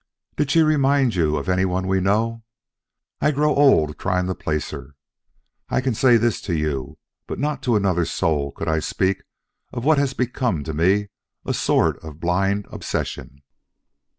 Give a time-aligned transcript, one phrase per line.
[0.35, 2.41] Did she remind you of anyone we know?
[3.19, 4.95] I grow old trying to place her.
[5.69, 9.21] I can say this to you; but not to another soul could I speak
[9.71, 11.09] of what has become to me
[11.45, 13.43] a sort of blind obsession.